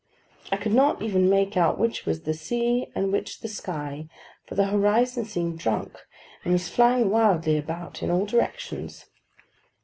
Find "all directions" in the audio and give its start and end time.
8.09-9.05